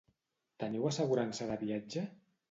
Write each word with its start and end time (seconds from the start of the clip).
Teniu 0.61 0.87
assegurança 0.91 1.47
de 1.51 1.59
viatge? 1.65 2.07